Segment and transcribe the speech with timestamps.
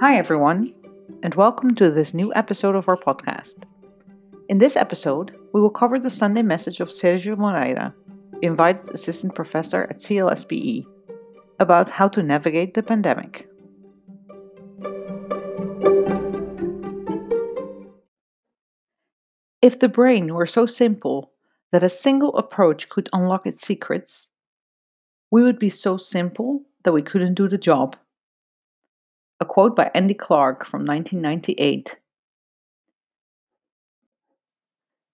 [0.00, 0.72] Hi, everyone,
[1.22, 3.64] and welcome to this new episode of our podcast.
[4.48, 7.94] In this episode, we will cover the Sunday message of Sérgio Moreira,
[8.40, 10.86] invited assistant professor at CLSBE,
[11.58, 13.46] about how to navigate the pandemic.
[19.60, 21.32] If the brain were so simple
[21.72, 24.30] that a single approach could unlock its secrets,
[25.30, 27.96] we would be so simple that we couldn't do the job.
[29.42, 31.96] A quote by Andy Clark from 1998.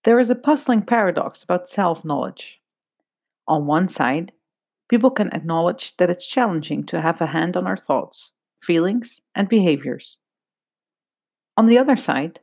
[0.03, 2.61] There is a puzzling paradox about self knowledge.
[3.47, 4.33] On one side,
[4.89, 9.49] people can acknowledge that it's challenging to have a hand on our thoughts, feelings, and
[9.49, 10.19] behaviors.
[11.57, 12.41] On the other side,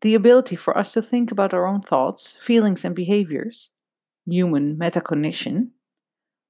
[0.00, 3.70] the ability for us to think about our own thoughts, feelings, and behaviors,
[4.24, 5.72] human metacognition,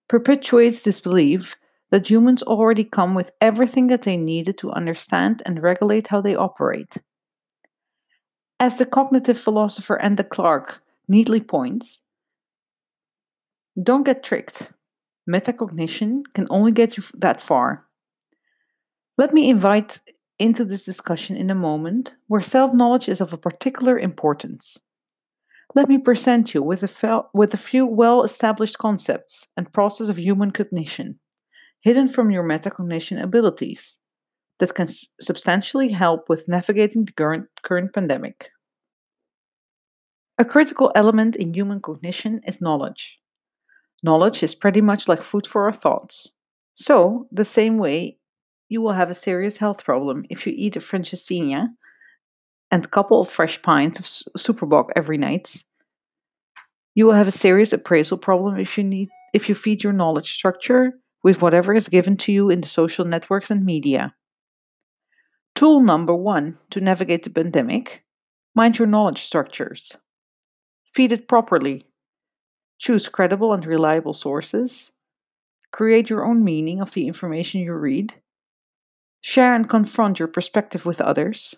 [0.08, 1.56] perpetuates this belief
[1.96, 6.36] that humans already come with everything that they needed to understand and regulate how they
[6.36, 6.98] operate.
[8.60, 12.02] As the cognitive philosopher Andy Clark neatly points,
[13.82, 14.70] don't get tricked.
[15.26, 17.86] Metacognition can only get you that far.
[19.16, 19.98] Let me invite
[20.38, 24.76] into this discussion in a moment where self knowledge is of a particular importance.
[25.74, 30.10] Let me present you with a, fel- with a few well established concepts and process
[30.10, 31.18] of human cognition,
[31.80, 33.98] hidden from your metacognition abilities,
[34.58, 38.50] that can s- substantially help with navigating the current, current pandemic.
[40.38, 43.18] A critical element in human cognition is knowledge.
[44.02, 46.32] Knowledge is pretty much like food for our thoughts.
[46.74, 48.18] So, the same way,
[48.68, 51.68] you will have a serious health problem if you eat a francesinha
[52.70, 54.06] and a couple of fresh pints of
[54.40, 55.62] Super Bock every night.
[56.94, 60.32] You will have a serious appraisal problem if you need if you feed your knowledge
[60.32, 64.14] structure with whatever is given to you in the social networks and media.
[65.54, 68.02] Tool number one to navigate the pandemic
[68.56, 69.92] mind your knowledge structures.
[70.94, 71.84] Feed it properly.
[72.78, 74.92] Choose credible and reliable sources.
[75.72, 78.14] Create your own meaning of the information you read.
[79.20, 81.54] Share and confront your perspective with others.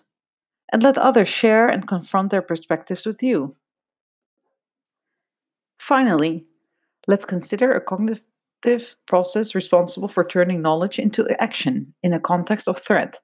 [0.73, 3.55] And let others share and confront their perspectives with you.
[5.79, 6.45] Finally,
[7.07, 8.21] let's consider a cognitive
[9.07, 13.19] process responsible for turning knowledge into action in a context of threat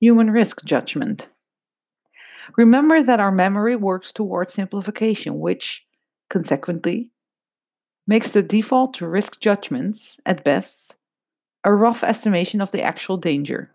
[0.00, 1.28] human risk judgment.
[2.56, 5.84] Remember that our memory works towards simplification, which,
[6.30, 7.10] consequently,
[8.06, 10.96] makes the default to risk judgments, at best,
[11.64, 13.70] a rough estimation of the actual danger.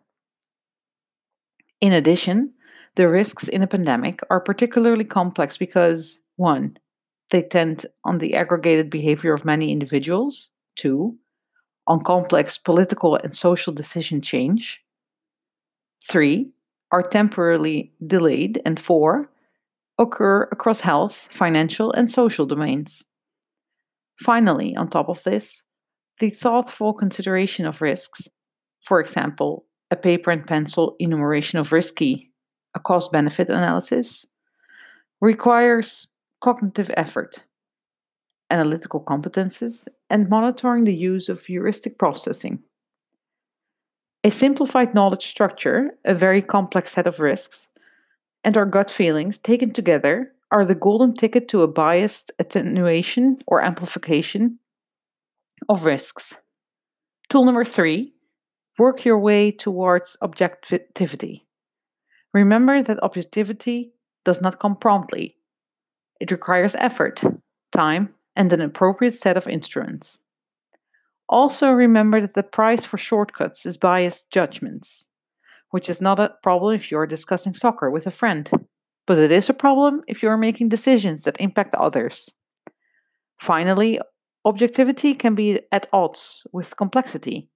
[1.80, 2.52] In addition,
[2.96, 6.78] the risks in a pandemic are particularly complex because 1.
[7.30, 11.16] They tend on the aggregated behavior of many individuals, 2.
[11.88, 14.82] On complex political and social decision change,
[16.10, 16.50] 3
[16.92, 19.30] are temporarily delayed, and four,
[19.98, 23.04] occur across health, financial, and social domains.
[24.22, 25.62] Finally, on top of this,
[26.20, 28.28] the thoughtful consideration of risks,
[28.86, 32.32] for example, a paper and pencil enumeration of risky,
[32.76, 34.26] a cost benefit analysis,
[35.22, 36.08] requires
[36.42, 37.44] cognitive effort,
[38.50, 42.62] analytical competences, and monitoring the use of heuristic processing.
[44.24, 47.68] A simplified knowledge structure, a very complex set of risks,
[48.44, 53.64] and our gut feelings taken together are the golden ticket to a biased attenuation or
[53.64, 54.60] amplification
[55.70, 56.36] of risks.
[57.30, 58.14] Tool number three
[58.78, 61.46] work your way towards objectivity.
[62.34, 63.94] Remember that objectivity
[64.26, 65.38] does not come promptly,
[66.20, 67.22] it requires effort,
[67.72, 70.20] time, and an appropriate set of instruments.
[71.28, 75.08] Also, remember that the price for shortcuts is biased judgments,
[75.72, 78.52] which is not a problem if you're discussing soccer with a friend,
[79.08, 82.30] but it is a problem if you're making decisions that impact others.
[83.40, 84.00] Finally,
[84.46, 87.50] objectivity can be at odds with complexity,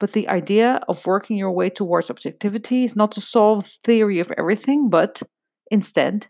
[0.00, 4.18] but the idea of working your way towards objectivity is not to solve the theory
[4.18, 5.22] of everything, but
[5.70, 6.26] instead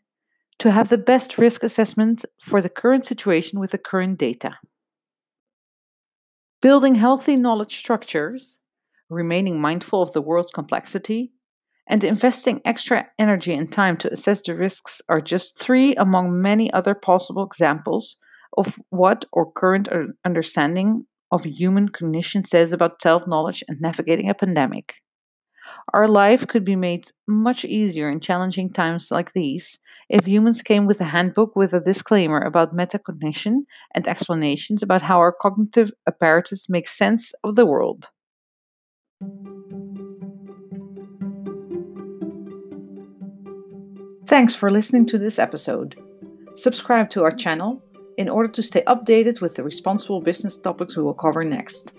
[0.59, 4.53] to have the best risk assessment for the current situation with the current data.
[6.63, 8.59] Building healthy knowledge structures,
[9.11, 11.33] remaining mindful of the world's complexity,
[11.89, 16.73] and investing extra energy and time to assess the risks are just three among many
[16.73, 18.17] other possible examples
[18.57, 19.89] of what our current
[20.25, 24.95] understanding of human cognition says about self knowledge and navigating a pandemic.
[25.95, 29.79] Our life could be made much easier in challenging times like these
[30.09, 35.19] if humans came with a handbook with a disclaimer about metacognition and explanations about how
[35.19, 38.09] our cognitive apparatus makes sense of the world.
[44.27, 45.97] Thanks for listening to this episode.
[46.57, 47.81] Subscribe to our channel
[48.19, 51.93] in order to stay updated with the responsible business topics we will cover next.